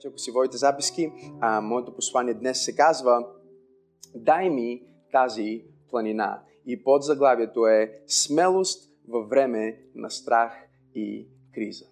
[0.00, 3.26] Че ако си водите записки, а, моето послание днес се казва
[4.14, 4.82] Дай ми
[5.12, 6.42] тази планина.
[6.66, 10.52] И под заглавието е Смелост във време на страх
[10.94, 11.86] и криза.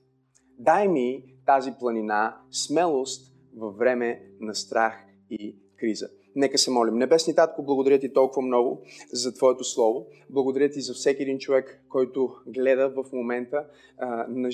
[0.58, 4.94] Дай ми тази планина, смелост във време на страх
[5.30, 6.08] и криза.
[6.36, 6.94] Нека се молим.
[6.94, 8.82] Небесни Татко, благодаря ти толкова много
[9.12, 10.06] за Твоето Слово.
[10.30, 13.64] Благодаря ти за всеки един човек, който гледа в момента
[13.98, 14.50] а, на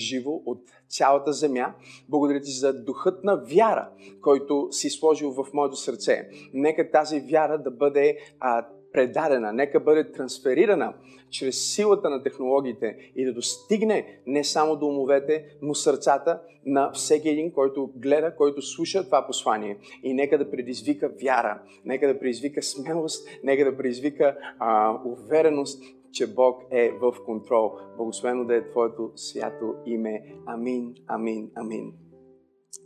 [0.46, 1.74] от цялата земя.
[2.08, 3.88] Благодаря ти за духът на вяра,
[4.20, 6.28] който си сложил в моето сърце.
[6.54, 10.94] Нека тази вяра да бъде а, предадена, нека бъде трансферирана
[11.30, 17.28] чрез силата на технологиите и да достигне не само до умовете, но сърцата на всеки
[17.28, 19.78] един, който гледа, който слуша това послание.
[20.02, 26.34] И нека да предизвика вяра, нека да предизвика смелост, нека да предизвика а, увереност, че
[26.34, 27.72] Бог е в контрол.
[27.96, 30.22] Благословено да е Твоето свято име.
[30.46, 31.92] Амин, амин, амин.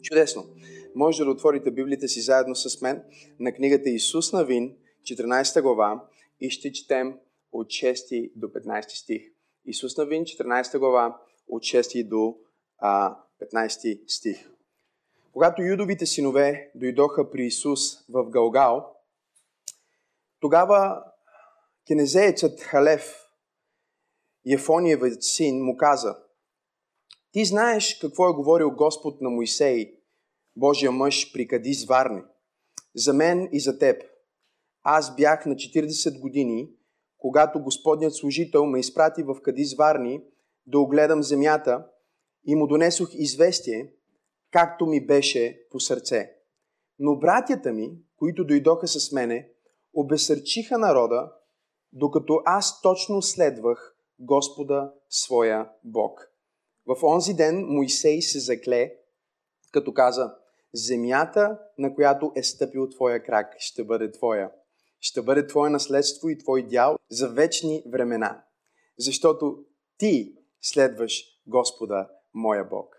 [0.03, 0.44] Чудесно!
[0.94, 3.03] Може да отворите Библията си заедно с мен
[3.41, 4.75] на книгата Исус Навин,
[5.07, 6.05] 14 глава
[6.41, 7.19] и ще четем
[7.53, 9.23] от 6 до 15 стих.
[9.65, 12.37] Исус Навин, 14 глава, от 6 до
[12.79, 13.17] а,
[13.55, 14.51] 15 стих.
[15.33, 18.97] Когато юдовите синове дойдоха при Исус в Галгал,
[20.41, 21.05] тогава
[21.87, 23.23] кенезеецът Халев,
[24.47, 26.17] Ефониевът син, му каза,
[27.33, 29.95] ти знаеш какво е говорил Господ на Моисей,
[30.57, 32.23] Божия мъж при Кадис Варни,
[32.95, 34.03] за мен и за теб–
[34.89, 36.70] аз бях на 40 години,
[37.19, 40.23] когато Господният служител ме изпрати в Кадис Варни
[40.67, 41.87] да огледам земята
[42.47, 43.93] и му донесох известие,
[44.51, 46.33] както ми беше по сърце.
[46.98, 49.48] Но братята ми, които дойдоха с мене,
[49.95, 51.33] обесърчиха народа,
[51.93, 56.31] докато аз точно следвах Господа своя Бог.
[56.87, 58.93] В онзи ден Моисей се закле,
[59.72, 60.34] като каза,
[60.75, 64.50] земята, на която е стъпил твоя крак, ще бъде твоя
[65.01, 68.45] ще бъде твое наследство и твой дял за вечни времена,
[68.99, 69.65] защото
[69.99, 72.95] ти следваш Господа, моя Бог.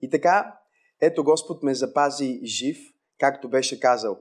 [0.00, 0.58] И така,
[1.00, 2.78] ето Господ ме запази жив,
[3.18, 4.18] както беше казал.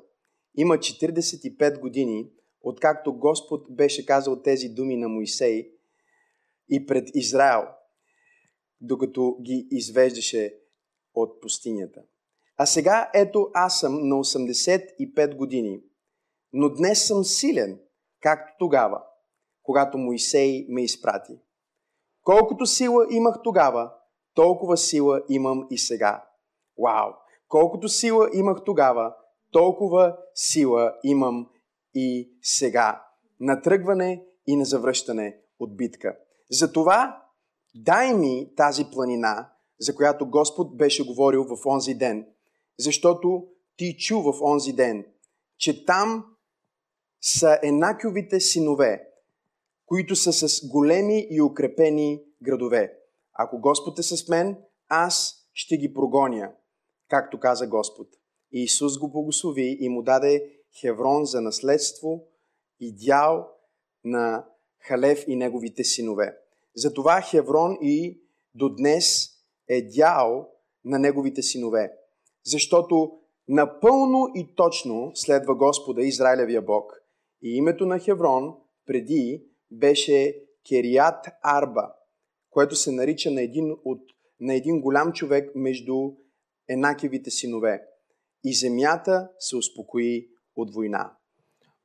[0.57, 5.71] Има 45 години, откакто Господ беше казал тези думи на Моисей
[6.69, 7.63] и пред Израел,
[8.81, 10.59] докато ги извеждаше
[11.13, 12.01] от пустинята.
[12.57, 15.81] А сега ето аз съм на 85 години–
[16.59, 17.79] но днес съм силен,
[18.21, 19.03] както тогава,
[19.63, 21.33] когато Моисей ме изпрати.
[22.23, 23.93] Колкото сила имах тогава,
[24.33, 26.25] толкова сила имам и сега.
[26.83, 27.11] Вау!
[27.47, 29.15] Колкото сила имах тогава,
[29.51, 31.49] толкова сила имам
[31.93, 33.03] и сега.
[33.39, 36.17] На тръгване и на завръщане от битка.
[36.51, 37.23] Затова
[37.75, 42.27] дай ми тази планина, за която Господ беше говорил в онзи ден,
[42.79, 45.05] защото ти чу в онзи ден,
[45.57, 46.36] че там
[47.21, 49.07] са Енакиовите синове,
[49.85, 52.97] които са с големи и укрепени градове.
[53.33, 54.57] Ако Господ е с мен,
[54.89, 56.51] аз ще ги прогоня,
[57.09, 58.07] както каза Господ.
[58.51, 62.23] И Исус го благослови и му даде Хеврон за наследство
[62.79, 63.47] и дял
[64.05, 64.45] на
[64.79, 66.37] Халев и неговите синове.
[66.75, 68.21] Затова Хеврон и
[68.55, 69.29] до днес
[69.69, 70.49] е дял
[70.85, 71.93] на неговите синове.
[72.43, 77.01] Защото напълно и точно следва Господа, Израилевия Бог,
[77.41, 78.55] и името на Хеврон
[78.85, 81.93] преди беше Керият Арба,
[82.49, 84.01] което се нарича на един, от,
[84.39, 86.11] на един голям човек между
[86.69, 87.83] Енакевите синове.
[88.43, 91.17] И земята се успокои от война.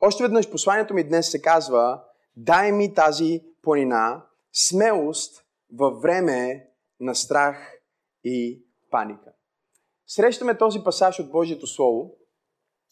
[0.01, 2.05] Още веднъж посланието ми днес се казва
[2.37, 6.69] Дай ми тази планина, смелост във време
[7.01, 7.73] на страх
[8.25, 9.33] и паника.
[10.07, 12.17] Срещаме този пасаж от Божието Слово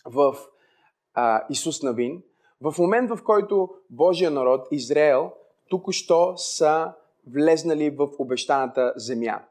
[0.04, 0.37] в
[1.15, 2.22] а, Исус Навин,
[2.60, 5.33] в момент, в който Божия народ, Израел,
[5.68, 6.92] току-що са
[7.33, 9.42] влезнали в обещаната земя.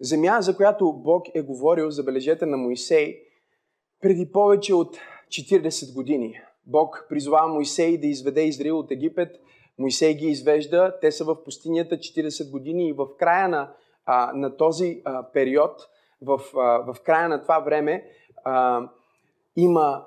[0.00, 3.22] Земя, за която Бог е говорил, забележете на Моисей,
[4.00, 4.96] преди повече от
[5.28, 6.40] 40 години.
[6.66, 9.36] Бог призвава Моисей да изведе Израил от Египет.
[9.78, 10.98] Моисей ги извежда.
[11.00, 13.72] Те са в пустинята 40 години и в края на,
[14.06, 15.88] а, на този а, период,
[16.22, 18.04] в, а, в края на това време,
[18.44, 18.88] а,
[19.56, 20.06] има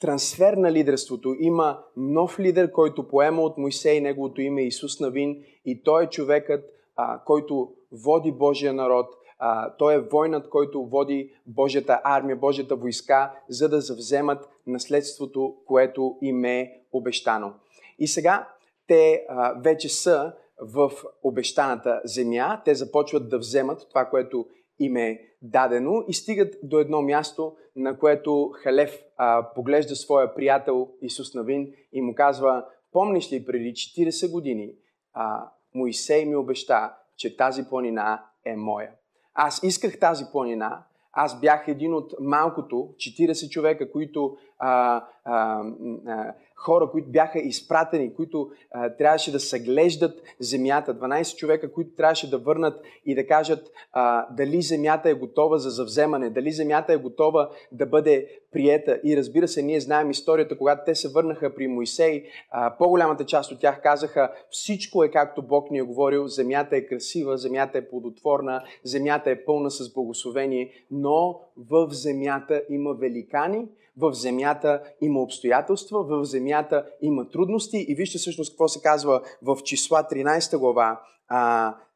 [0.00, 1.36] трансфер на лидерството.
[1.38, 6.64] Има нов лидер, който поема от Моисей, неговото име Исус Навин и той е човекът,
[6.96, 9.06] а, който води Божия народ.
[9.38, 16.16] А, той е войнат, който води Божията армия, Божията войска, за да завземат наследството, което
[16.22, 17.52] им е обещано.
[17.98, 18.48] И сега
[18.86, 20.92] те а, вече са в
[21.22, 24.46] обещаната земя, те започват да вземат това, което
[24.78, 30.88] им е дадено и стигат до едно място, на което Халев а, поглежда своя приятел
[31.02, 34.74] Исус Навин и му казва, помниш ли преди 40 години
[35.12, 38.90] а, Моисей ми обеща, че тази планина е моя.
[39.34, 45.62] Аз исках тази планина, аз бях един от малкото 40 човека, които а, а,
[46.06, 52.30] а, хора, които бяха изпратени, които а, трябваше да съглеждат земята, 12 човека, които трябваше
[52.30, 56.96] да върнат и да кажат а, дали земята е готова за завземане, дали земята е
[56.96, 59.00] готова да бъде приета.
[59.04, 63.52] И разбира се, ние знаем историята, когато те се върнаха при Моисей, а, по-голямата част
[63.52, 67.88] от тях казаха, всичко е както Бог ни е говорил, земята е красива, земята е
[67.88, 73.68] плодотворна, земята е пълна с благословение, но в земята има великани,
[74.00, 79.58] в земята има обстоятелства, в земята има трудности и вижте всъщност какво се казва в
[79.64, 81.00] числа 13 глава,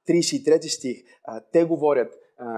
[0.08, 0.96] 33 стих.
[1.52, 2.12] Те говорят,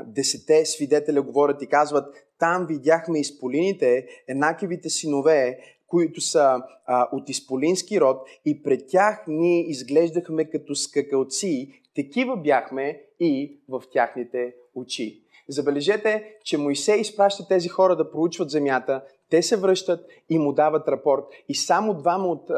[0.06, 8.00] десете свидетеля говорят и казват, там видяхме изполините, еднакивите синове, които са а, от изполински
[8.00, 15.25] род и пред тях ние изглеждахме като скакалци, такива бяхме и в тяхните очи.
[15.48, 20.88] Забележете, че Моисей изпраща тези хора да проучват земята, те се връщат и му дават
[20.88, 21.24] рапорт.
[21.48, 22.50] И само двама от,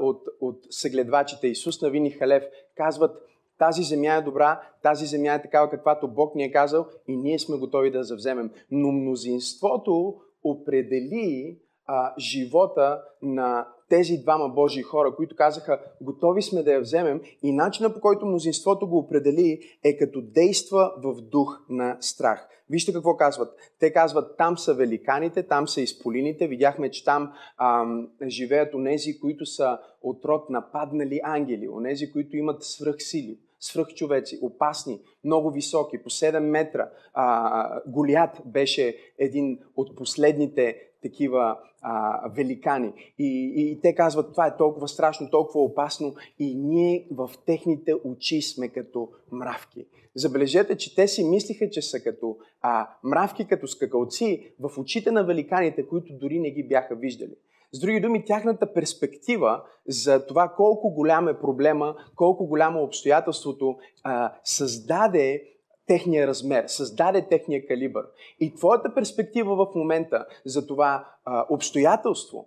[0.00, 2.44] от, от съгледвачите, Исус Навин и Халев,
[2.76, 3.16] казват,
[3.58, 7.38] тази земя е добра, тази земя е такава, каквато Бог ни е казал и ние
[7.38, 8.50] сме готови да завземем.
[8.70, 10.14] Но мнозинството
[10.44, 17.20] определи а, живота на тези двама Божии хора, които казаха, готови сме да я вземем
[17.42, 22.48] и начина по който мнозинството го определи е като действа в дух на страх.
[22.70, 23.54] Вижте какво казват.
[23.80, 26.48] Те казват, там са великаните, там са изполините.
[26.48, 32.64] Видяхме, че там ам, живеят онези, които са от род нападнали ангели, онези, които имат
[32.64, 36.90] свръхсили свръхчовеци, опасни, много високи, по 7 метра.
[37.14, 42.92] А, Голят беше един от последните такива а, великани.
[43.18, 47.94] И, и, и те казват, това е толкова страшно, толкова опасно и ние в техните
[48.04, 49.86] очи сме като мравки.
[50.14, 55.24] Забележете, че те си мислиха, че са като а, мравки, като скакалци в очите на
[55.24, 57.34] великаните, които дори не ги бяха виждали.
[57.72, 64.32] С други думи, тяхната перспектива за това колко голям е проблема, колко голямо обстоятелството а,
[64.44, 65.42] създаде
[65.88, 68.04] техния размер, създаде техния калибър.
[68.40, 72.46] И твоята перспектива в момента за това а, обстоятелство,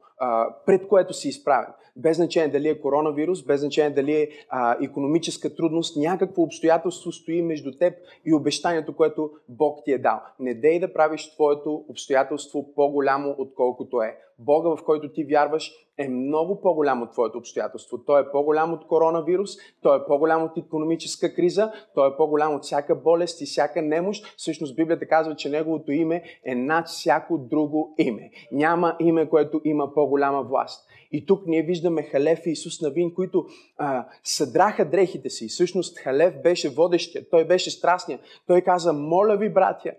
[0.66, 5.56] пред което си изправен, без значение дали е коронавирус, без значение дали е а, економическа
[5.56, 7.94] трудност, някакво обстоятелство стои между теб
[8.26, 10.22] и обещанието, което Бог ти е дал.
[10.40, 14.18] Не дей да правиш твоето обстоятелство по-голямо, отколкото е.
[14.40, 17.98] Бога, в който ти вярваш, е много по-голям от твоето обстоятелство.
[18.06, 19.52] Той е по-голям от коронавирус,
[19.82, 24.36] той е по-голям от економическа криза, той е по-голям от всяка болест и всяка немощ.
[24.38, 28.32] Всъщност Библията казва, че неговото име е над всяко друго име.
[28.52, 30.88] Няма име, което има по-голяма власт.
[31.12, 33.46] И тук ние виждаме Халев и Исус Навин, които
[33.78, 35.48] а, съдраха дрехите си.
[35.48, 38.20] Всъщност Халев беше водещия, той беше страстния.
[38.48, 39.92] Той каза, моля ви, братя,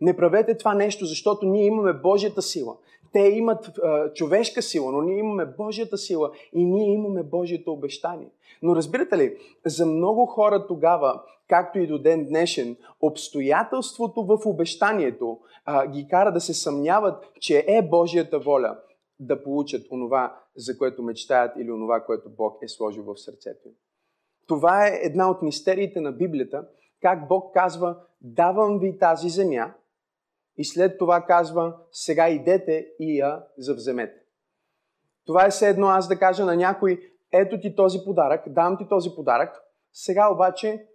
[0.00, 2.76] не правете това нещо, защото ние имаме Божията сила.
[3.12, 8.28] Те имат а, човешка сила, но ние имаме Божията сила и ние имаме Божието обещание.
[8.62, 15.38] Но разбирате ли, за много хора тогава, както и до ден днешен, обстоятелството в обещанието
[15.64, 18.76] а, ги кара да се съмняват, че е Божията воля
[19.20, 23.74] да получат онова, за което мечтаят или онова, което Бог е сложил в сърцето им.
[24.46, 26.68] Това е една от мистериите на Библията,
[27.02, 29.74] как Бог казва, давам ви тази земя,
[30.56, 34.20] и след това казва, сега идете и я завземете.
[35.26, 37.00] Това е все едно аз да кажа на някой,
[37.32, 39.62] ето ти този подарък, дам ти този подарък,
[39.92, 40.86] сега обаче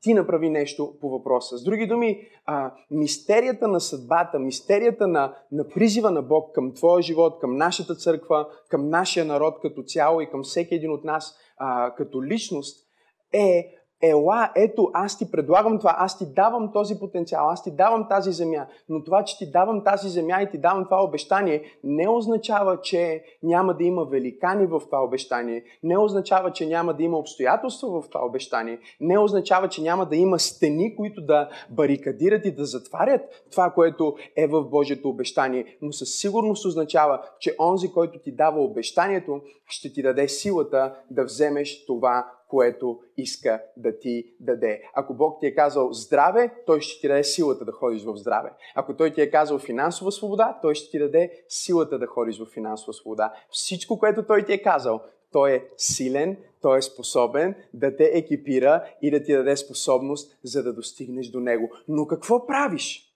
[0.00, 1.58] ти направи нещо по въпроса.
[1.58, 7.02] С други думи, а, мистерията на съдбата, мистерията на, на призива на Бог към твоя
[7.02, 11.38] живот, към нашата църква, към нашия народ като цяло и към всеки един от нас
[11.56, 12.86] а, като личност
[13.32, 18.08] е ела, ето, аз ти предлагам това, аз ти давам този потенциал, аз ти давам
[18.08, 22.08] тази земя, но това, че ти давам тази земя и ти давам това обещание, не
[22.08, 27.18] означава, че няма да има великани в това обещание, не означава, че няма да има
[27.18, 32.54] обстоятелства в това обещание, не означава, че няма да има стени, които да барикадират и
[32.54, 38.18] да затварят това, което е в Божието обещание, но със сигурност означава, че онзи, който
[38.18, 44.82] ти дава обещанието, ще ти даде силата да вземеш това, което иска да ти даде.
[44.94, 48.50] Ако Бог ти е казал здраве, Той ще ти даде силата да ходиш в здраве.
[48.74, 52.46] Ако Той ти е казал финансова свобода, Той ще ти даде силата да ходиш в
[52.46, 53.32] финансова свобода.
[53.50, 55.00] Всичко, което Той ти е казал,
[55.32, 60.62] той е силен, той е способен да те екипира и да ти даде способност, за
[60.62, 61.70] да достигнеш до него.
[61.88, 63.08] Но какво правиш?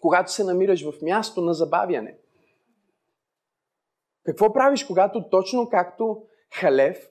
[0.00, 2.18] когато се намираш в място на забавяне.
[4.24, 7.08] Какво правиш, когато точно както Халев,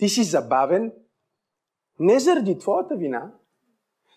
[0.00, 0.92] ти си забавен,
[1.98, 3.32] не заради твоята вина,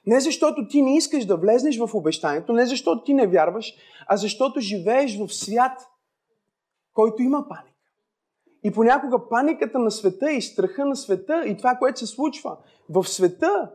[0.06, 3.74] не защото ти не искаш да влезнеш в обещанието, не защото ти не вярваш,
[4.08, 5.90] а защото живееш в свят,
[6.94, 7.78] който има паника.
[8.64, 12.58] И понякога паниката на света и страха на света и това, което се случва
[12.90, 13.72] в света,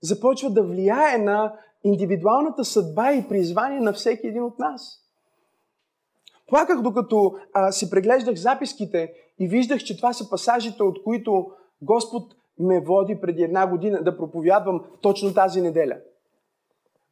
[0.00, 4.98] започва да влияе на индивидуалната съдба и призвание на всеки един от нас.
[6.46, 11.46] Плаках докато а, си преглеждах записките и виждах, че това са пасажите, от които
[11.82, 12.22] Господ
[12.58, 15.96] ме води преди една година да проповядвам точно тази неделя.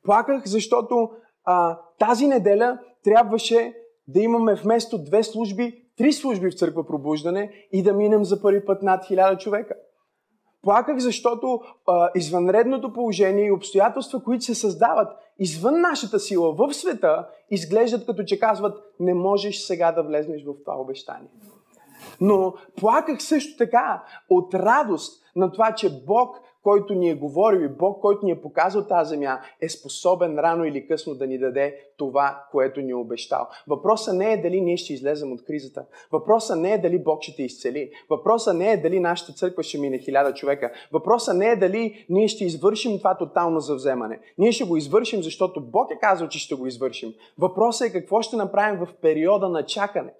[0.04, 1.10] Плаках, защото
[1.44, 3.74] а, тази неделя трябваше
[4.08, 8.64] да имаме вместо две служби, три служби в църква пробуждане и да минем за първи
[8.64, 9.74] път над хиляда човека.
[10.62, 17.28] Плаках, защото а, извънредното положение и обстоятелства, които се създават извън нашата сила в света,
[17.50, 21.30] изглеждат като че казват, не можеш сега да влезнеш в това обещание.
[22.20, 27.68] Но плаках също така от радост на това, че Бог който ни е говорил и
[27.68, 31.76] Бог, който ни е показал тази земя, е способен рано или късно да ни даде
[31.96, 33.48] това, което ни е обещал.
[33.66, 35.84] Въпросът не е дали ние ще излезем от кризата.
[36.12, 37.90] Въпросът не е дали Бог ще те изцели.
[38.10, 40.72] Въпросът не е дали нашата църква ще мине хиляда човека.
[40.92, 44.20] Въпросът не е дали ние ще извършим това тотално завземане.
[44.38, 47.14] Ние ще го извършим, защото Бог е казал, че ще го извършим.
[47.38, 50.12] Въпросът е какво ще направим в периода на чакане.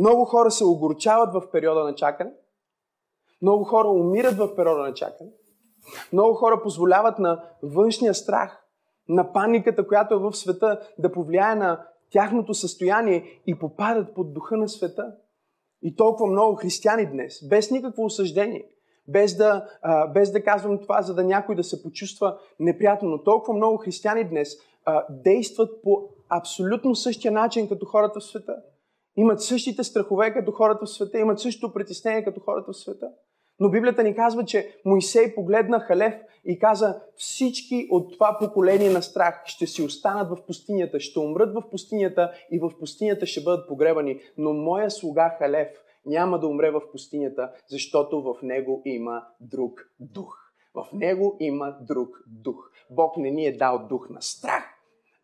[0.00, 2.30] Много хора се огорчават в периода на чакане.
[3.42, 5.30] Много хора умират в периода на чакане.
[6.12, 8.62] Много хора позволяват на външния страх,
[9.08, 14.56] на паниката, която е в света, да повлияе на тяхното състояние и попадат под духа
[14.56, 15.12] на света.
[15.82, 18.64] И толкова много християни днес, без никакво осъждение,
[19.08, 23.22] без да, а, без да казвам това, за да някой да се почувства неприятно, но
[23.22, 24.48] толкова много християни днес
[24.84, 28.56] а, действат по абсолютно същия начин като хората в света.
[29.16, 33.06] Имат същите страхове като хората в света, имат същото притеснение като хората в света.
[33.60, 36.14] Но Библията ни казва, че Моисей погледна Халев
[36.44, 41.54] и каза, всички от това поколение на страх ще си останат в пустинята, ще умрат
[41.54, 44.20] в пустинята и в пустинята ще бъдат погребани.
[44.38, 45.68] Но моя слуга Халев
[46.06, 50.36] няма да умре в пустинята, защото в него има друг дух.
[50.74, 52.70] В него има друг дух.
[52.90, 54.64] Бог не ни е дал дух на страх,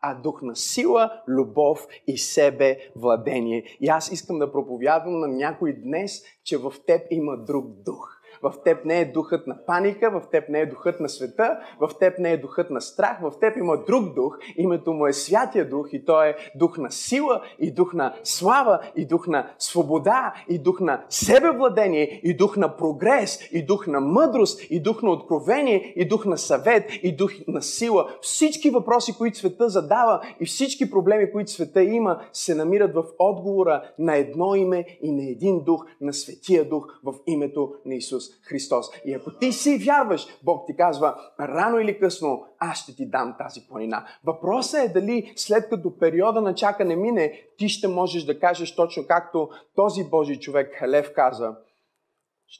[0.01, 3.63] а дух на сила, любов и себе владение.
[3.79, 8.16] И аз искам да проповядвам на някой днес, че в теб има друг дух.
[8.41, 11.89] В теб не е духът на паника, в теб не е духът на света, в
[11.99, 15.69] теб не е духът на страх, в теб има друг дух, името му е Святия
[15.69, 20.33] Дух и той е дух на сила и дух на слава и дух на свобода
[20.49, 25.11] и дух на себевладение и дух на прогрес и дух на мъдрост и дух на
[25.11, 28.09] откровение и дух на съвет и дух на сила.
[28.21, 33.83] Всички въпроси, които света задава и всички проблеми, които света има, се намират в отговора
[33.99, 38.87] на едно име и на един дух, на Светия Дух в името на Исус Христос.
[39.05, 43.35] И ако ти си вярваш, Бог ти казва, рано или късно аз ще ти дам
[43.37, 44.07] тази планина.
[44.23, 49.07] Въпросът е дали след като периода на чакане мине, ти ще можеш да кажеш точно
[49.07, 51.55] както този Божий човек Халев каза.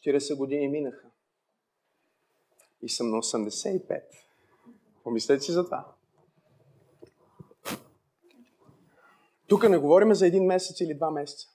[0.06, 1.08] 40 години минаха.
[2.82, 4.02] И съм на 85.
[5.04, 5.86] Помислете си за това.
[9.48, 11.48] Тук не говорим за един месец или два месеца.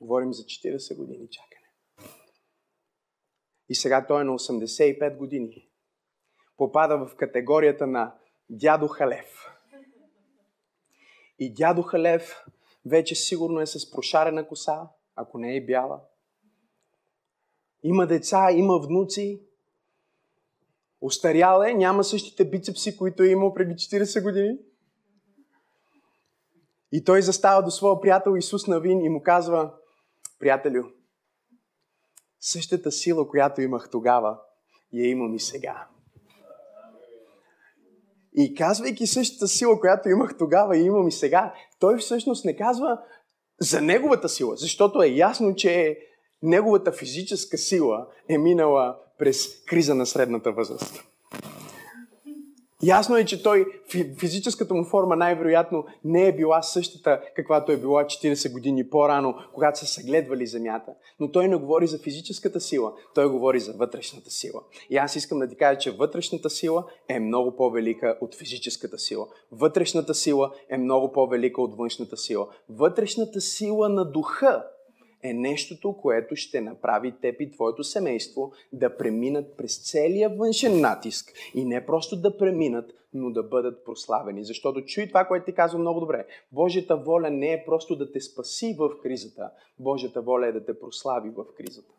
[0.00, 1.66] Говорим за 40 години чакане.
[3.68, 5.68] И сега той е на 85 години.
[6.56, 8.14] Попада в категорията на
[8.50, 9.50] дядо Халев.
[11.38, 12.44] И дядо Халев
[12.86, 16.00] вече сигурно е с прошарена коса, ако не е бяла.
[17.82, 19.42] Има деца, има внуци.
[21.00, 24.58] Остарял е, няма същите бицепси, които е имал преди 40 години.
[26.92, 29.74] И той застава до своя приятел Исус Навин и му казва,
[30.38, 30.84] Приятелю,
[32.40, 34.38] същата сила, която имах тогава,
[34.92, 35.88] я имам и сега.
[38.36, 43.00] И казвайки същата сила, която имах тогава и имам и сега, той всъщност не казва
[43.60, 45.98] за неговата сила, защото е ясно, че
[46.42, 51.04] неговата физическа сила е минала през криза на средната възраст.
[52.82, 53.66] Ясно е, че той,
[54.18, 59.78] физическата му форма най-вероятно не е била същата, каквато е била 40 години по-рано, когато
[59.78, 60.92] са съгледвали земята.
[61.20, 64.62] Но той не говори за физическата сила, той говори за вътрешната сила.
[64.90, 69.26] И аз искам да ти кажа, че вътрешната сила е много по-велика от физическата сила.
[69.52, 72.48] Вътрешната сила е много по-велика от външната сила.
[72.68, 74.64] Вътрешната сила на духа
[75.30, 81.32] е нещото, което ще направи теб и твоето семейство да преминат през целия външен натиск
[81.54, 84.44] и не просто да преминат, но да бъдат прославени.
[84.44, 86.26] Защото чуй това, което ти казва много добре.
[86.52, 89.50] Божията воля не е просто да те спаси в кризата.
[89.78, 91.92] Божията воля е да те прослави в кризата.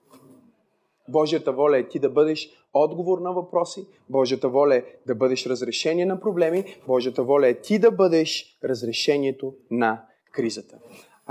[1.09, 3.87] Божията воля е ти да бъдеш отговор на въпроси.
[4.09, 6.63] Божията воля е да бъдеш разрешение на проблеми.
[6.87, 10.79] Божията воля е ти да бъдеш разрешението на кризата.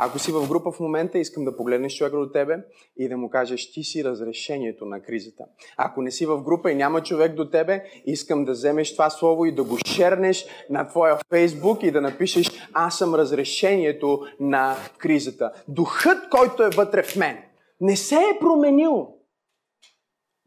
[0.01, 2.59] Ако си в група в момента, искам да погледнеш човека до тебе
[2.97, 5.45] и да му кажеш, ти си разрешението на кризата.
[5.77, 9.45] Ако не си в група и няма човек до тебе, искам да вземеш това слово
[9.45, 15.53] и да го шернеш на твоя фейсбук и да напишеш, аз съм разрешението на кризата.
[15.69, 17.39] Духът, който е вътре в мен,
[17.81, 19.09] не се е променил.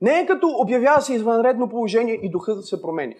[0.02, 3.16] Не е като обявява се извънредно положение и духът се промени.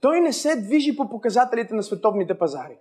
[0.00, 2.78] Той не се движи по показателите на световните пазари.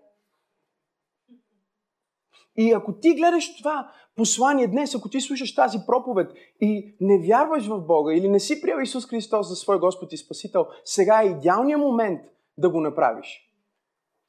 [2.57, 6.31] И ако ти гледаш това послание днес, ако ти слушаш тази проповед
[6.61, 10.17] и не вярваш в Бога или не си приел Исус Христос за свой Господ и
[10.17, 12.21] Спасител, сега е идеалният момент
[12.57, 13.41] да го направиш.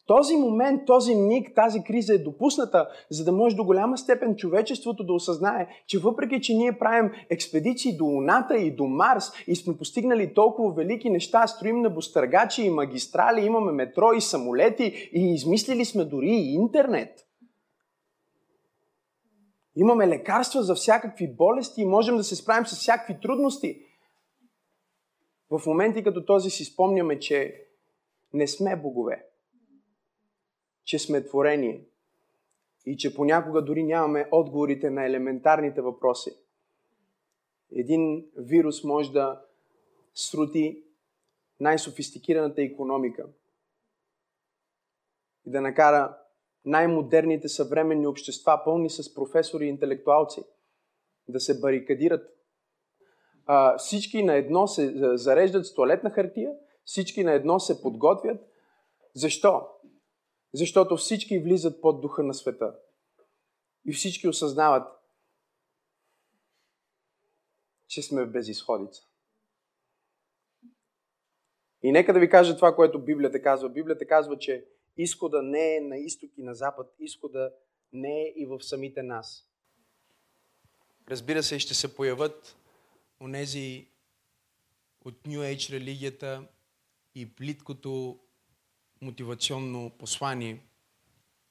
[0.07, 5.05] Този момент, този миг, тази криза е допусната, за да може до голяма степен човечеството
[5.05, 9.77] да осъзнае, че въпреки, че ние правим експедиции до Луната и до Марс и сме
[9.77, 16.05] постигнали толкова велики неща, строим небостъргачи и магистрали, имаме метро и самолети и измислили сме
[16.05, 17.26] дори и интернет.
[19.77, 23.83] Имаме лекарства за всякакви болести и можем да се справим с всякакви трудности.
[25.51, 27.67] В моменти като този си спомняме, че
[28.33, 29.27] не сме богове
[30.87, 31.85] че сме творение
[32.87, 36.31] и че понякога дори нямаме отговорите на елементарните въпроси.
[37.73, 39.45] Един вирус може да
[40.15, 40.85] срути
[41.61, 43.27] най-софистикираната економика
[45.47, 46.19] и да накара
[46.67, 50.43] най-модерните съвременни общества, пълни с професори и интелектуалци,
[51.29, 52.37] да се барикадират.
[53.47, 56.53] А, всички на едно се зареждат с туалетна хартия,
[56.85, 58.41] всички на едно се подготвят.
[59.15, 59.69] Защо?
[60.55, 62.75] Защото всички влизат под духа на света.
[63.87, 64.89] И всички осъзнават,
[67.89, 69.03] че сме в безисходица.
[71.83, 73.69] И нека да ви кажа това, което Библията казва.
[73.69, 77.53] Библията казва, че изхода не е на изток и на запад, изхода
[77.93, 79.47] не е и в самите нас.
[81.09, 82.57] Разбира се, ще се появят
[83.21, 83.89] онези
[85.05, 86.49] от New Age религията
[87.15, 88.19] и плиткото
[89.01, 90.61] мотивационно послание,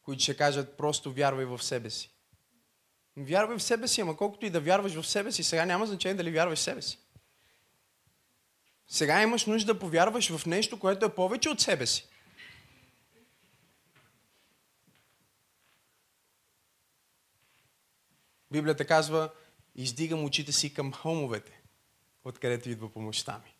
[0.03, 2.11] които ще кажат просто вярвай в себе си.
[3.17, 6.15] Вярвай в себе си, ама колкото и да вярваш в себе си, сега няма значение
[6.15, 6.99] дали вярваш в себе си.
[8.87, 12.09] Сега имаш нужда да повярваш в нещо, което е повече от себе си.
[18.51, 19.29] Библията казва,
[19.75, 21.61] издигам очите си към хълмовете,
[22.23, 23.55] откъдето идва помощта ми.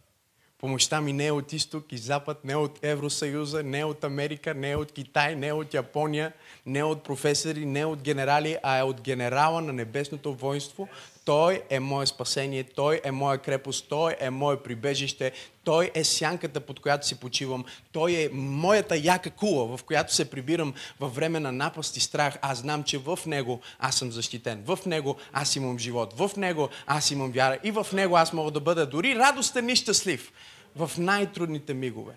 [0.58, 4.04] Помощта ми не е от изток и запад, не е от Евросъюза, не е от
[4.04, 6.34] Америка, не е от Китай, не е от Япония,
[6.65, 10.88] не от професори, не от генерали, а е от генерала на небесното воинство.
[11.26, 15.32] Той е мое спасение, Той е моя крепост, Той е мое прибежище,
[15.64, 20.30] Той е сянката, под която си почивам, Той е моята яка кула, в която се
[20.30, 22.38] прибирам във време на напаст и страх.
[22.42, 26.70] Аз знам, че в Него аз съм защитен, в Него аз имам живот, в Него
[26.88, 30.32] аз имам вяра и в Него аз мога да бъда дори радостен и щастлив
[30.76, 32.14] в най-трудните мигове.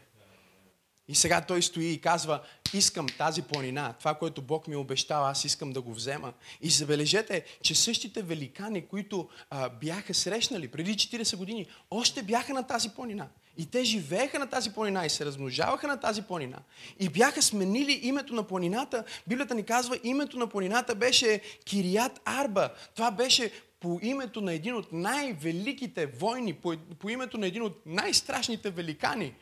[1.08, 2.40] И сега той стои и казва,
[2.74, 6.32] искам тази планина, това, което Бог ми обещава, аз искам да го взема.
[6.62, 12.62] И забележете, че същите великани, които а, бяха срещнали преди 40 години, още бяха на
[12.62, 13.28] тази планина.
[13.58, 16.58] И те живееха на тази планина и се размножаваха на тази планина.
[17.00, 19.04] И бяха сменили името на планината.
[19.26, 22.70] Библията ни казва, името на планината беше Кирият Арба.
[22.94, 27.86] Това беше по името на един от най-великите войни, по, по името на един от
[27.86, 29.34] най-страшните великани.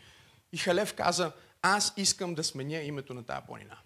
[0.53, 1.33] И Халев каза,
[1.67, 3.79] аз искам да сменя името на тази планина.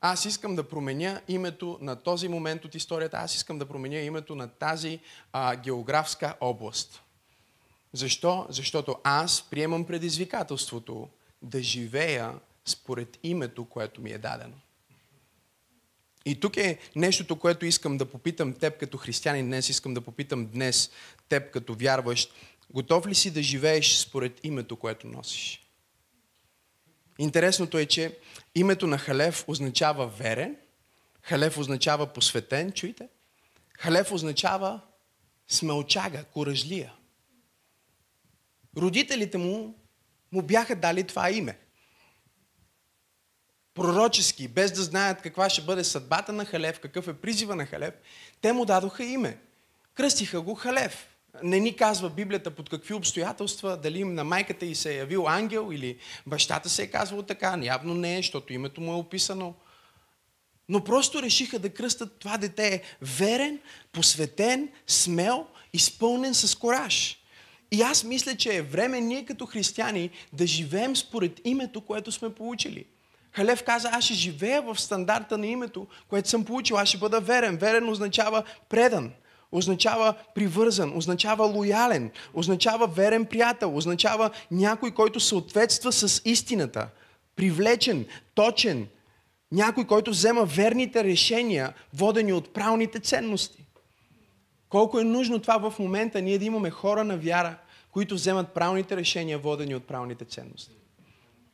[0.00, 4.34] Аз искам да променя името на този момент от историята, аз искам да променя името
[4.34, 5.00] на тази
[5.32, 7.02] а, географска област.
[7.92, 8.46] Защо?
[8.48, 11.08] Защото аз приемам предизвикателството
[11.42, 12.34] да живея
[12.64, 14.56] според името, което ми е дадено.
[16.24, 20.46] И тук е нещото, което искам да попитам теб като християнин днес, искам да попитам
[20.46, 20.90] днес
[21.28, 22.32] теб като вярващ.
[22.70, 25.67] Готов ли си да живееш според името, което носиш?
[27.18, 28.18] Интересното е, че
[28.54, 30.56] името на Халев означава верен,
[31.22, 33.08] Халев означава посветен, чуйте.
[33.78, 34.80] Халев означава
[35.48, 36.92] смелчага, коражлия.
[38.76, 39.74] Родителите му
[40.32, 41.58] му бяха дали това име.
[43.74, 47.94] пророчески, без да знаят каква ще бъде съдбата на Халев, какъв е призива на Халев,
[48.40, 49.38] те му дадоха име.
[49.94, 51.07] Кръстиха го Халев.
[51.42, 55.68] Не ни казва Библията под какви обстоятелства, дали на майката й се е явил ангел
[55.72, 57.58] или бащата се е казвал така.
[57.62, 59.54] Явно не е, защото името му е описано.
[60.68, 63.58] Но просто решиха да кръстат това дете е верен,
[63.92, 67.18] посветен, смел, изпълнен с кораж.
[67.70, 72.34] И аз мисля, че е време ние като християни да живеем според името, което сме
[72.34, 72.84] получили.
[73.32, 76.76] Халев каза, аз ще живея в стандарта на името, което съм получил.
[76.76, 77.56] Аз ще бъда верен.
[77.56, 79.12] Верен означава предан
[79.52, 86.88] означава привързан, означава лоялен, означава верен приятел, означава някой, който съответства с истината,
[87.36, 88.88] привлечен, точен,
[89.52, 93.64] някой, който взема верните решения, водени от правните ценности.
[94.68, 97.56] Колко е нужно това в момента ние да имаме хора на вяра,
[97.90, 100.74] които вземат правилните решения, водени от правилните ценности.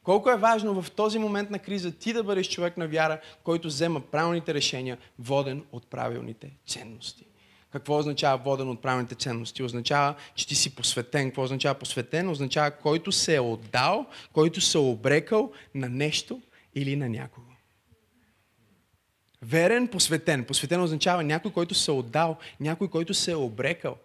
[0.03, 3.69] Колко е важно в този момент на криза ти да бъдеш човек на вяра, който
[3.69, 7.27] взема правилните решения, воден от правилните ценности.
[7.75, 9.63] Какво означава воден от правилните ценности?
[9.63, 11.29] Означава, че ти си посветен.
[11.29, 12.29] Какво означава посветен?
[12.29, 16.43] Означава, който се е отдал, който се е обрекал на нещо
[16.75, 17.47] или на някого.
[19.43, 20.45] Верен, посветен.
[20.45, 23.97] Посветен означава някой, който се е отдал, някой, който се е обрекал.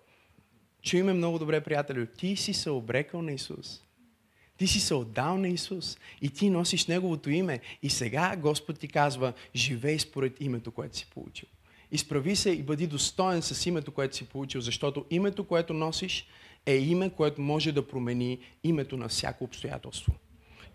[0.81, 2.07] Чуй ме много добре, приятели.
[2.17, 3.81] Ти си се обрекал на Исус.
[4.57, 7.59] Ти си се отдал на Исус и ти носиш Неговото име.
[7.83, 11.49] И сега Господ ти казва, живей според името, което си получил.
[11.91, 16.27] Изправи се и бъди достоен с името, което си получил, защото името, което носиш,
[16.65, 20.13] е име, което може да промени името на всяко обстоятелство.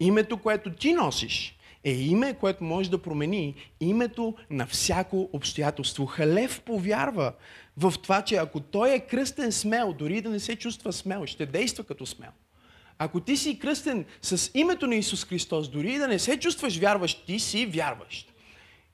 [0.00, 6.06] Името, което ти носиш, е име, което може да промени името на всяко обстоятелство.
[6.06, 7.32] Халев повярва
[7.76, 11.46] в това, че ако той е кръстен смел, дори да не се чувства смел, ще
[11.46, 12.30] действа като смел.
[12.98, 17.26] Ако ти си кръстен с името на Исус Христос, дори да не се чувстваш вярващ,
[17.26, 18.33] ти си вярващ.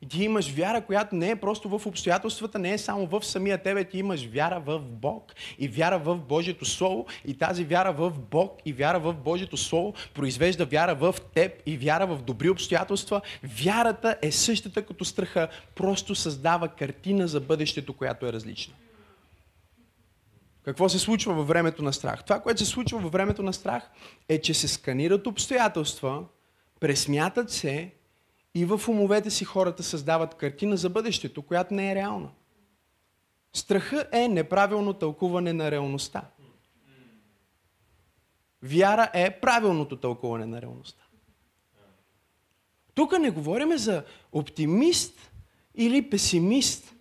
[0.02, 3.62] И ти имаш вяра, която не е просто в обстоятелствата, не е само в самия
[3.62, 7.06] тебе, ти имаш вяра в Бог и вяра в Божието Слово.
[7.24, 11.76] И тази вяра в Бог и вяра в Божието Слово произвежда вяра в теб и
[11.76, 13.20] вяра в добри обстоятелства.
[13.42, 18.74] Вярата е същата като страха, просто създава картина за бъдещето, която е различна.
[20.64, 22.24] Какво се случва във времето на страх?
[22.24, 23.90] Това, което се случва във времето на страх,
[24.28, 26.24] е, че се сканират обстоятелства,
[26.80, 27.90] пресмятат се
[28.54, 32.28] и в умовете си хората създават картина за бъдещето, която не е реална.
[33.52, 36.22] Страха е неправилно тълкуване на реалността.
[38.62, 41.04] Вяра е правилното тълкуване на реалността.
[42.94, 45.30] Тук не говорим за оптимист
[45.74, 46.94] или песимист.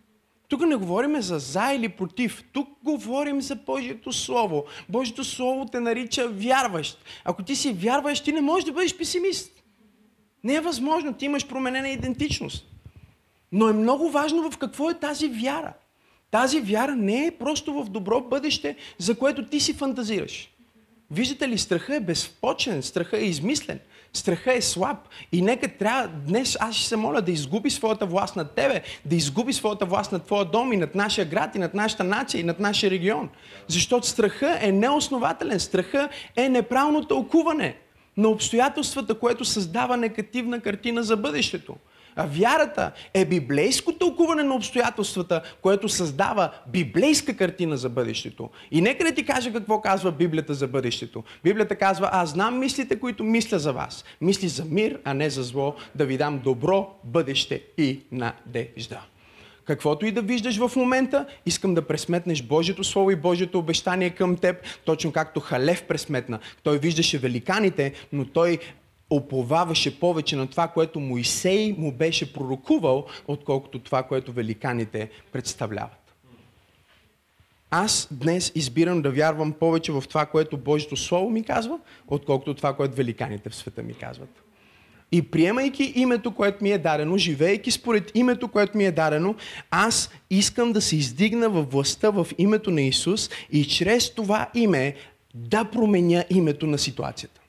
[0.48, 2.44] Тук не говорим за за или против.
[2.54, 4.66] Тук говорим за Божието Слово.
[4.90, 7.04] Божието Слово те нарича вярващ.
[7.24, 9.59] Ако ти си вярващ, ти не можеш да бъдеш песимист.
[10.44, 12.66] Не е възможно, ти имаш променена идентичност.
[13.52, 15.74] Но е много важно в какво е тази вяра.
[16.32, 20.50] Тази вяра не е просто в добро бъдеще, за което ти си фантазираш.
[21.12, 23.80] Виждате ли, страха е безпочен, страха е измислен,
[24.14, 24.98] страха е слаб.
[25.32, 29.16] И нека трябва днес, аз ще се моля да изгуби своята власт над тебе, да
[29.16, 32.44] изгуби своята власт над твоя дом и над нашия град и над нашата нация и
[32.44, 33.30] над нашия регион.
[33.68, 37.76] Защото страха е неоснователен, страха е неправилно тълкуване
[38.20, 41.76] на обстоятелствата, което създава негативна картина за бъдещето.
[42.16, 48.50] А вярата е библейско тълкуване на обстоятелствата, което създава библейска картина за бъдещето.
[48.72, 51.24] И нека да ти кажа какво казва Библията за бъдещето.
[51.44, 54.04] Библията казва, аз знам мислите, които мисля за вас.
[54.22, 59.00] Мисли за мир, а не за зло, да ви дам добро бъдеще и надежда.
[59.70, 64.38] Каквото и да виждаш в момента, искам да пресметнеш Божието Слово и Божието обещание към
[64.38, 64.56] теб,
[64.86, 66.40] точно както Халев пресметна.
[66.64, 68.60] Той виждаше великаните, но той
[69.10, 76.14] оповаваше повече на това, което Моисей му беше пророкувал, отколкото това, което великаните представляват.
[77.72, 82.76] Аз днес избирам да вярвам повече в това, което Божието Слово ми казва, отколкото това,
[82.76, 84.49] което великаните в света ми казват.
[85.12, 89.36] И приемайки името, което ми е дадено, живеейки според името, което ми е дадено,
[89.72, 94.96] аз искам да се издигна във властта в името на Исус и чрез това име
[95.34, 97.42] да променя името на ситуацията.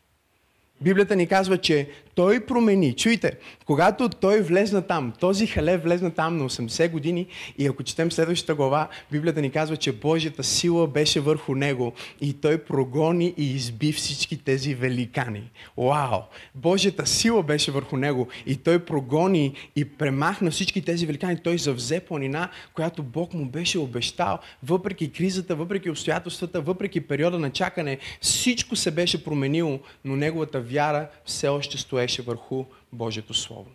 [0.80, 1.88] Библията ни казва, че
[2.20, 2.96] той промени.
[2.96, 3.32] Чуйте,
[3.66, 7.26] когато той влезна там, този халев влезна там на 80 години
[7.58, 12.32] и ако четем следващата глава, Библията ни казва, че Божията сила беше върху него и
[12.32, 15.50] той прогони и изби всички тези великани.
[15.76, 16.20] Вау!
[16.54, 21.42] Божията сила беше върху него и той прогони и премахна всички тези великани.
[21.42, 27.50] Той завзе планина, която Бог му беше обещал, въпреки кризата, въпреки обстоятелствата, въпреки периода на
[27.50, 33.70] чакане, всичко се беше променило, но неговата вяра все още стоеше върху Божието Слово.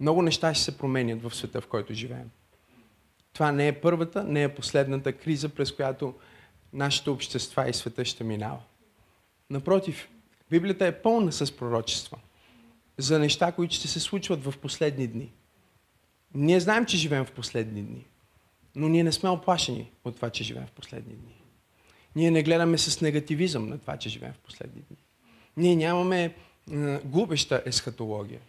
[0.00, 2.30] Много неща ще се променят в света, в който живеем.
[3.32, 6.14] Това не е първата, не е последната криза, през която
[6.72, 8.58] нашите общества и света ще минава.
[9.50, 10.08] Напротив,
[10.50, 12.18] Библията е пълна с пророчества
[12.98, 15.32] за неща, които ще се случват в последни дни.
[16.34, 18.06] Ние знаем, че живеем в последни дни,
[18.74, 21.34] но ние не сме оплашени от това, че живеем в последни дни.
[22.16, 24.96] Ние не гледаме с негативизъм на това, че живеем в последни дни.
[25.56, 26.34] Ние нямаме
[27.04, 28.40] губеща есхатология.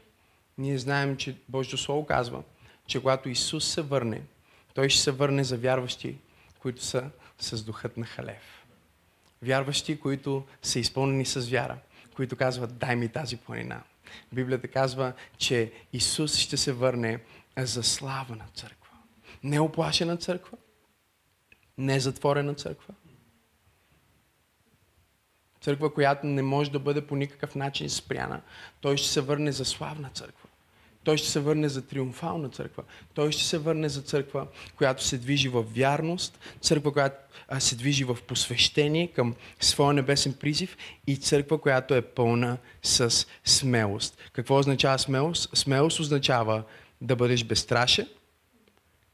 [0.57, 2.43] Ние знаем, че Божието Слово казва,
[2.87, 4.21] че когато Исус се върне,
[4.73, 6.17] Той ще се върне за вярващи,
[6.59, 8.65] които са с духът на Халев.
[9.41, 11.77] Вярващи, които са изпълнени с вяра,
[12.15, 13.83] които казват, дай ми тази планина.
[14.31, 17.19] Библията казва, че Исус ще се върне
[17.57, 18.97] за слава на църква.
[19.43, 20.57] Не оплашена църква,
[21.77, 22.93] не затворена църква.
[25.61, 28.41] Църква, която не може да бъде по никакъв начин спряна.
[28.81, 30.49] Той ще се върне за славна църква.
[31.03, 32.83] Той ще се върне за триумфална църква.
[33.13, 37.15] Той ще се върне за църква, която се движи в вярност, църква, която
[37.59, 44.17] се движи в посвещение към своя небесен призив и църква, която е пълна с смелост.
[44.33, 45.57] Какво означава смелост?
[45.57, 46.63] Смелост означава
[47.01, 48.07] да бъдеш безстрашен,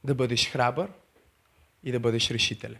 [0.04, 0.88] да бъдеш храбър
[1.84, 2.78] и да бъдеш решителен.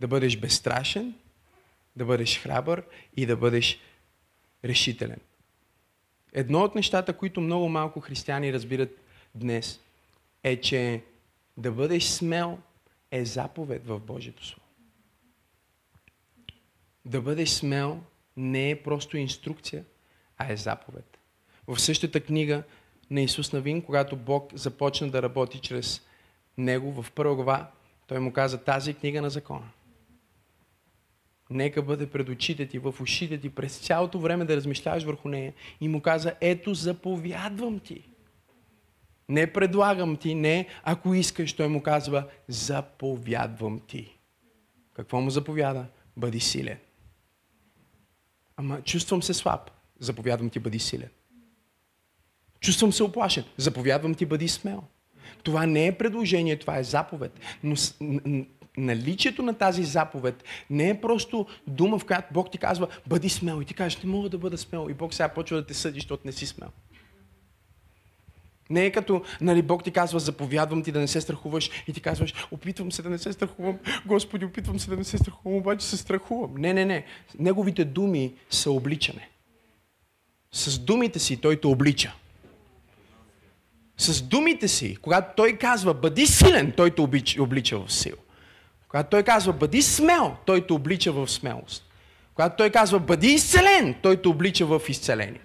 [0.00, 1.14] Да бъдеш безстрашен,
[1.96, 2.84] да бъдеш храбър
[3.16, 3.78] и да бъдеш
[4.64, 5.20] решителен.
[6.32, 9.00] Едно от нещата, които много малко християни разбират
[9.34, 9.80] днес,
[10.42, 11.02] е, че
[11.56, 12.58] да бъдеш смел
[13.10, 14.66] е заповед в Божието Слово.
[17.04, 18.02] Да бъдеш смел
[18.36, 19.84] не е просто инструкция,
[20.38, 21.18] а е заповед.
[21.66, 22.62] В същата книга
[23.10, 26.02] на Исус Навин, когато Бог започна да работи чрез
[26.58, 27.70] него в първа глава,
[28.06, 29.68] той му каза тази книга на закона–
[31.52, 35.52] нека бъде пред очите ти, в ушите ти, през цялото време да размишляваш върху нея.
[35.80, 38.08] И му каза, ето заповядвам ти.
[39.28, 44.18] Не предлагам ти, не, ако искаш, той му казва, заповядвам ти.
[44.94, 45.86] Какво му заповяда?
[46.16, 46.78] Бъди силен.
[48.56, 49.70] Ама чувствам се слаб.
[50.00, 51.08] Заповядвам ти, бъди силен.
[52.60, 53.44] Чувствам се оплашен.
[53.56, 54.82] Заповядвам ти, бъди смел.
[55.42, 57.40] Това не е предложение, това е заповед.
[57.62, 57.76] Но
[58.76, 63.62] наличието на тази заповед не е просто дума, в която Бог ти казва, бъди смел.
[63.62, 64.86] И ти кажеш, не мога да бъда смел.
[64.90, 66.68] И Бог сега почва да те съди, защото не си смел.
[68.70, 72.00] Не е като, нали, Бог ти казва, заповядвам ти да не се страхуваш и ти
[72.00, 75.86] казваш, опитвам се да не се страхувам, Господи, опитвам се да не се страхувам, обаче
[75.86, 76.54] се страхувам.
[76.56, 77.04] Не, не, не.
[77.38, 79.28] Неговите думи са обличане.
[80.52, 82.14] С думите си той те облича.
[83.98, 87.00] С думите си, когато той казва, бъди силен, той те
[87.40, 88.16] облича в сила.
[88.92, 91.84] Когато той казва, бъди смел, той те облича в смелост.
[92.34, 95.40] Когато той казва, бъди изцелен, той те облича в изцеление.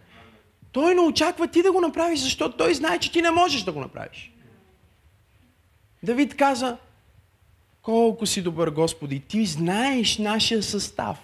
[0.72, 3.72] Той не очаква ти да го направиш, защото той знае, че ти не можеш да
[3.72, 4.32] го направиш.
[6.04, 6.78] Давид каза,
[7.82, 11.18] колко си добър Господи, ти знаеш нашия състав.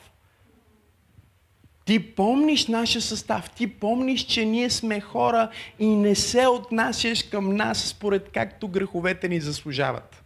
[1.85, 7.55] Ти помниш нашия състав, ти помниш, че ние сме хора и не се отнасяш към
[7.55, 10.22] нас според както греховете ни заслужават.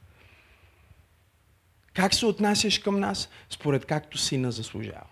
[1.97, 3.29] Как се отнасяш към нас?
[3.49, 5.07] Според както сина заслужава.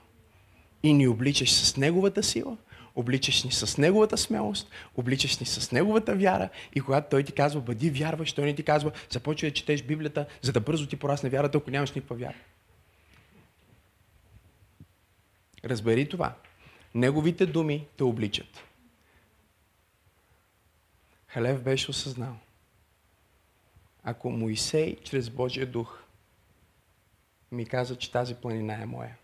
[0.84, 2.58] И ни обличаш с неговата сила,
[2.95, 7.62] обличаш ни с неговата смелост, обличаш ни с неговата вяра и когато той ти казва,
[7.62, 11.30] бъди вярваш, той не ти казва, започвай да четеш Библията, за да бързо ти порасне
[11.30, 12.38] вярата, ако нямаш никаква вяра.
[15.63, 16.36] Разбери това.
[16.95, 18.63] Неговите думи те обличат.
[21.28, 22.36] Халев беше осъзнал.
[24.04, 26.04] Ако Моисей чрез Божия дух
[27.55, 29.15] ми каза, че тази планина е моя.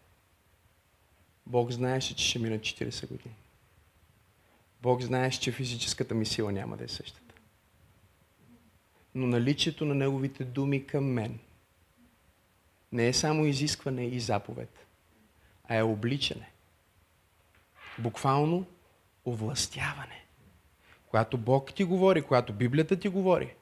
[1.46, 3.36] Бог знаеше, че ще мина 40 години.
[4.82, 7.34] Бог знаеше, че физическата ми сила няма да е същата.
[9.16, 11.40] Но наличието на Неговите думи към мен
[12.92, 14.86] не е само изискване и заповед,
[15.64, 16.52] а е обличане.
[18.00, 18.66] Буквално
[19.26, 20.26] овластяване.
[21.08, 23.54] Когато Бог ти говори, когато Библията ти говори,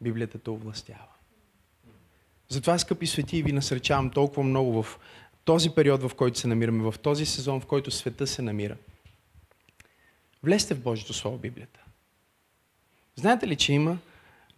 [0.00, 1.15] Библията те овластява.
[2.48, 4.98] Затова, скъпи свети, ви насречавам толкова много в
[5.44, 8.76] този период, в който се намираме, в този сезон, в който света се намира.
[10.42, 11.80] Влезте в Божието Слово, Библията.
[13.16, 13.98] Знаете ли, че има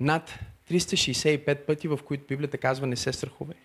[0.00, 0.38] над
[0.70, 3.56] 365 пъти, в които Библията казва не се страхувай?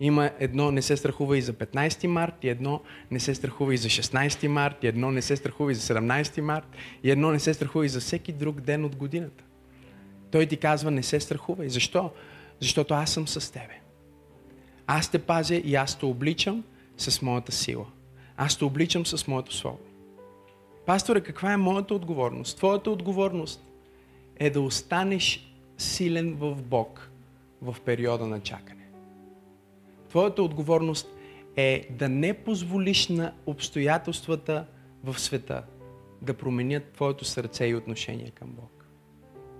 [0.00, 3.76] Има едно не се страхува и за 15 март, и едно не се страхува и
[3.76, 6.66] за 16 март, и едно не се страхува и за 17 март,
[7.02, 9.44] и едно не се страхува и за всеки друг ден от годината.
[10.30, 11.68] Той ти казва, не се страхувай.
[11.68, 12.10] Защо?
[12.60, 13.80] Защото аз съм с тебе.
[14.86, 16.64] Аз те пазя и аз те обличам
[16.96, 17.86] с моята сила.
[18.36, 19.78] Аз те обличам с моето слово.
[20.86, 22.56] Пасторе, каква е моята отговорност?
[22.56, 23.62] Твоята отговорност
[24.36, 27.10] е да останеш силен в Бог
[27.62, 28.88] в периода на чакане.
[30.08, 31.08] Твоята отговорност
[31.56, 34.66] е да не позволиш на обстоятелствата
[35.04, 35.62] в света
[36.22, 38.75] да променят твоето сърце и отношение към Бог.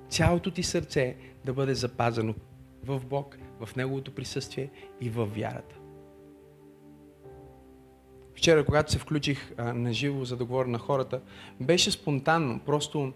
[0.09, 2.35] Цялото ти сърце да бъде запазено
[2.85, 5.77] в Бог, в Неговото присъствие и в вярата.
[8.35, 11.21] Вчера, когато се включих на живо, за да на хората,
[11.61, 12.61] беше спонтанно.
[12.66, 13.12] Просто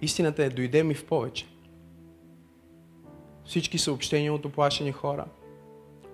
[0.00, 1.46] истината е, дойде ми в повече.
[3.44, 5.24] Всички съобщения от оплашени хора,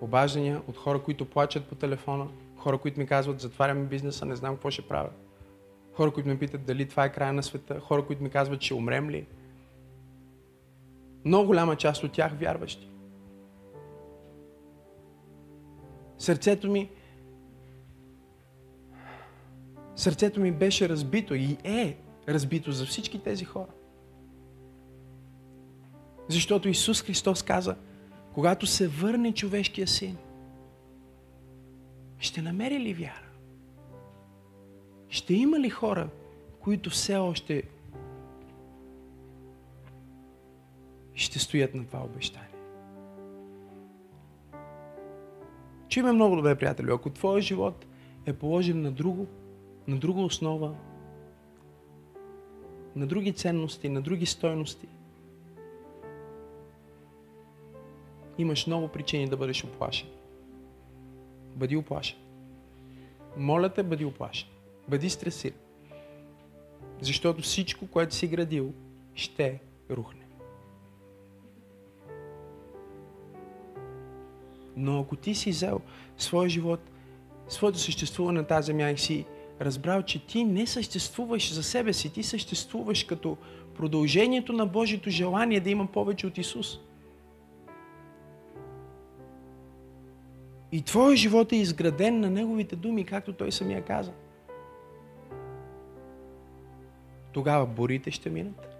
[0.01, 2.27] обаждания от хора, които плачат по телефона,
[2.57, 5.09] хора, които ми казват, затваряме бизнеса, не знам какво ще правя.
[6.01, 8.73] Хора, които ме питат дали това е края на света, хора, които ми казват, че
[8.73, 9.27] умрем ли.
[11.25, 12.89] Много голяма част от тях вярващи.
[16.17, 16.89] Сърцето ми
[19.95, 23.71] Сърцето ми беше разбито и е разбито за всички тези хора.
[26.29, 27.75] Защото Исус Христос каза,
[28.33, 30.17] когато се върне човешкия син,
[32.19, 33.30] ще намери ли вяра?
[35.11, 36.09] Ще има ли хора,
[36.59, 37.63] които все още
[41.13, 42.49] ще стоят на това обещание?
[45.89, 46.91] Чуй много добре, приятели.
[46.91, 47.85] Ако твоя живот
[48.25, 49.27] е положен на друго,
[49.87, 50.75] на друга основа,
[52.95, 54.87] на други ценности, на други стойности,
[58.37, 60.09] имаш много причини да бъдеш оплашен.
[61.55, 62.17] Бъди оплашен.
[63.37, 64.50] Моля те, бъди оплашен.
[64.91, 65.57] Бъди стресиран.
[67.01, 68.73] Защото всичко, което си градил,
[69.15, 69.59] ще
[69.91, 70.25] рухне.
[74.75, 75.81] Но ако ти си взел
[76.17, 76.79] своя живот,
[77.47, 79.25] своето съществуване на тази земя и си
[79.61, 83.37] разбрал, че ти не съществуваш за себе си, ти съществуваш като
[83.75, 86.79] продължението на Божието желание да има повече от Исус.
[90.71, 94.11] И твоя живот е изграден на Неговите думи, както Той самия каза.
[97.31, 98.75] Тогава борите ще минат,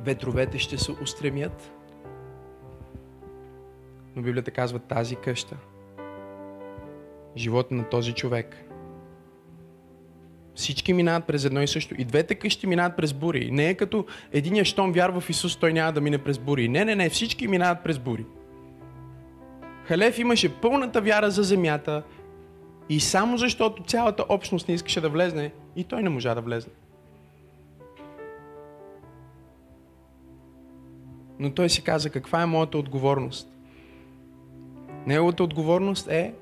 [0.00, 1.72] ветровете ще се устремят,
[4.16, 5.56] но Библията казва тази къща,
[7.36, 8.56] живота на този човек–
[10.60, 11.94] всички минават през едно и също.
[11.98, 13.50] И двете къщи минават през бури.
[13.50, 16.68] Не е като единия, щом вярва в Исус, той няма да мине през бури.
[16.68, 18.24] Не, не, не, всички минават през бури.
[19.84, 22.02] Халев имаше пълната вяра за земята
[22.88, 26.72] и само защото цялата общност не искаше да влезне, и той не можа да влезне.
[31.40, 33.48] Но той си каза, каква е моята отговорност?
[35.06, 36.34] Неговата отговорност е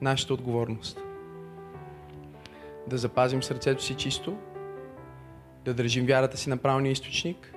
[0.00, 1.00] нашата отговорност
[2.86, 4.36] да запазим сърцето си чисто,
[5.64, 7.54] да държим вярата си на правилния източник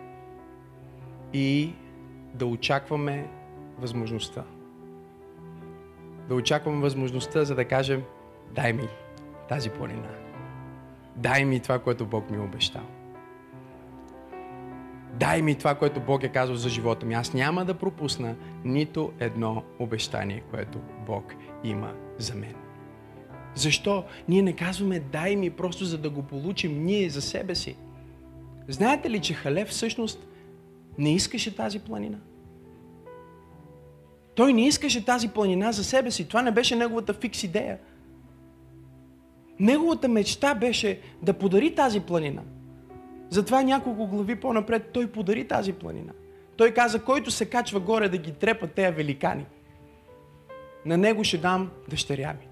[1.33, 1.73] и
[2.33, 3.29] да очакваме
[3.79, 4.43] възможността.
[6.29, 8.03] Да очакваме възможността, за да кажем,
[8.55, 8.87] дай ми
[9.49, 10.09] тази планина.
[11.15, 13.02] Дай ми това, което Бог ми е обещал.
[15.23, 17.13] Дай ми това, което Бог е казал за живота ми.
[17.13, 21.33] Аз няма да пропусна нито едно обещание, което Бог
[21.63, 22.55] има за мен.
[23.55, 24.03] Защо?
[24.27, 27.75] Ние не казваме дай ми просто за да го получим ние за себе си.
[28.67, 30.27] Знаете ли, че Халев всъщност
[30.97, 32.17] не искаше тази планина?
[34.35, 36.27] Той не искаше тази планина за себе си.
[36.27, 37.77] Това не беше неговата фикс идея.
[39.59, 42.41] Неговата мечта беше да подари тази планина.
[43.33, 46.13] Затова няколко глави по-напред той подари тази планина.
[46.57, 49.45] Той каза, който се качва горе да ги трепа тея великани,
[50.85, 52.47] на него ще дам дъщеря ми.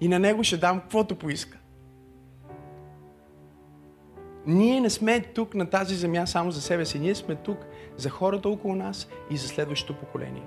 [0.00, 1.58] И на него ще дам каквото поиска.
[4.46, 6.98] Ние не сме тук на тази земя само за себе си.
[6.98, 7.58] Ние сме тук
[7.96, 10.42] за хората около нас и за следващото поколение.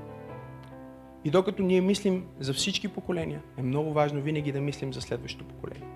[1.25, 5.45] И докато ние мислим за всички поколения, е много важно винаги да мислим за следващото
[5.45, 5.87] поколение.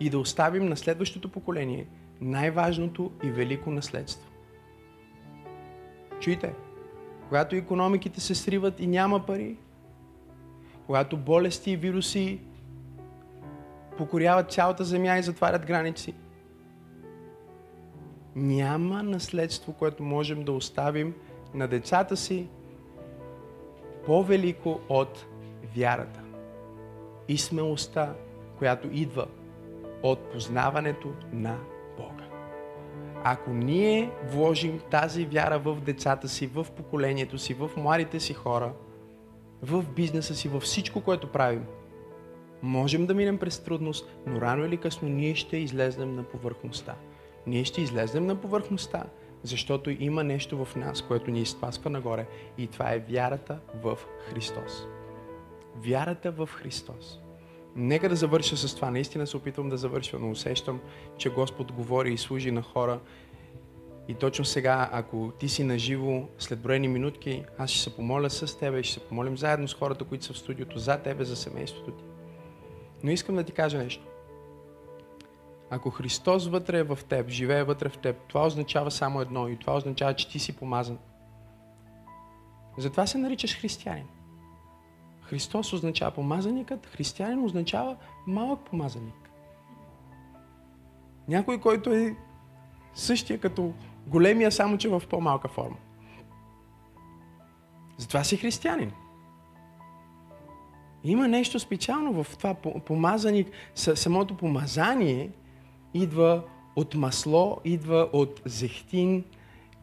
[0.00, 1.86] И да оставим на следващото поколение
[2.20, 4.30] най-важното и велико наследство.
[6.20, 6.54] Чуйте,
[7.28, 9.56] когато економиките се сриват и няма пари,
[10.86, 12.40] когато болести и вируси
[13.98, 16.14] покоряват цялата земя и затварят граници.
[18.36, 21.14] Няма наследство, което можем да оставим
[21.54, 22.48] на децата си
[24.06, 25.26] по-велико от
[25.76, 26.20] вярата
[27.28, 28.14] и смелостта,
[28.58, 29.26] която идва
[30.02, 31.58] от познаването на.
[33.28, 38.72] Ако ние вложим тази вяра в децата си, в поколението си, в младите си хора–
[39.62, 41.64] в бизнеса си, във всичко, което правим,
[42.62, 46.94] Можем да минем през трудност, но рано или късно ние ще излезнем на повърхността.
[47.46, 49.04] Ние ще излезнем на повърхността,
[49.42, 52.26] защото има нещо в нас, което ни изтласква нагоре
[52.58, 53.98] и това е вярата в
[54.28, 54.86] Христос.
[55.76, 57.20] Вярата в Христос.
[57.76, 58.90] Нека да завърша с това.
[58.90, 60.80] Наистина се опитвам да завърша, но усещам,
[61.18, 63.00] че Господ говори и служи на хора.
[64.08, 68.58] И точно сега, ако ти си наживо след броени минутки, аз ще се помоля с
[68.58, 71.36] тебе и ще се помолим заедно с хората, които са в студиото, за тебе, за
[71.36, 72.04] семейството ти.
[73.02, 74.04] Но искам да ти кажа нещо.
[75.70, 79.58] Ако Христос вътре е в теб, живее вътре в теб, това означава само едно и
[79.58, 80.98] това означава, че ти си помазан.
[82.78, 84.06] Затова се наричаш християнин.
[85.26, 87.96] Христос означава помазаникът, християнин означава
[88.26, 89.30] малък помазаник.
[91.28, 92.16] Някой, който е
[92.94, 93.72] същия като
[94.06, 95.76] големия, само че в по-малка форма.
[97.98, 98.92] Затова си християнин.
[101.04, 102.54] Има нещо специално в това
[102.86, 103.48] помазаник.
[103.74, 105.30] Самото помазание
[105.94, 106.42] идва
[106.76, 109.24] от масло, идва от зехтин.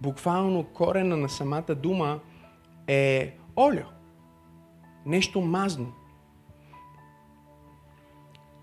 [0.01, 2.19] Буквално корена на самата дума
[2.87, 3.92] е олио.
[5.05, 5.93] Нещо мазно.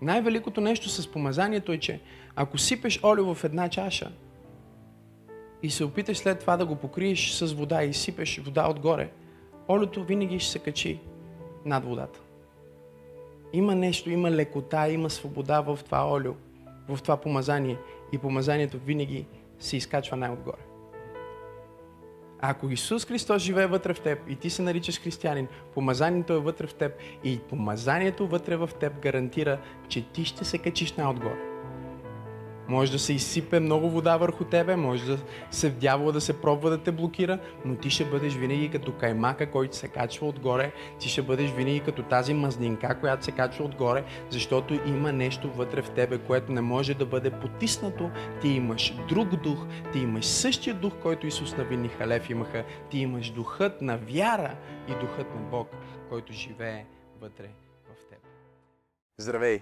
[0.01, 2.01] Най-великото нещо с помазанието е, че
[2.35, 4.11] ако сипеш олио в една чаша
[5.63, 9.11] и се опиташ след това да го покриеш с вода и сипеш вода отгоре,
[9.69, 10.99] олиото винаги ще се качи
[11.65, 12.19] над водата.
[13.53, 16.33] Има нещо, има лекота, има свобода в това олио,
[16.87, 17.77] в това помазание.
[18.13, 19.25] И помазанието винаги
[19.59, 20.70] се изкачва най-отгоре.
[22.41, 26.67] Ако Исус Христос живее вътре в теб и ти се наричаш християнин, помазанието е вътре
[26.67, 26.91] в теб
[27.23, 31.50] и помазанието вътре в теб гарантира, че ти ще се качиш най-отгоре.
[32.71, 35.17] Може да се изсипе много вода върху тебе, може да
[35.51, 39.51] се вдявало да се пробва да те блокира, но ти ще бъдеш винаги като каймака,
[39.51, 40.71] който се качва отгоре.
[40.99, 45.81] Ти ще бъдеш винаги като тази мазнинка, която се качва отгоре, защото има нещо вътре
[45.81, 48.11] в тебе, което не може да бъде потиснато.
[48.41, 52.65] Ти имаш друг дух, ти имаш същия дух, който Исус Навин и Халев имаха.
[52.89, 54.55] Ти имаш духът на вяра
[54.87, 55.69] и духът на Бог,
[56.09, 56.85] който живее
[57.21, 57.49] вътре
[57.85, 58.19] в теб.
[59.17, 59.61] Здравей!